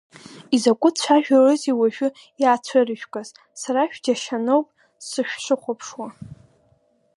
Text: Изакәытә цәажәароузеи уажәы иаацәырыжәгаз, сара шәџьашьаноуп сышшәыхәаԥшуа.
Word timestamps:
Изакәытә 0.55 0.99
цәажәароузеи 1.03 1.77
уажәы 1.79 2.07
иаацәырыжәгаз, 2.41 3.29
сара 3.61 3.81
шәџьашьаноуп 3.93 4.67
сышшәыхәаԥшуа. 5.07 6.07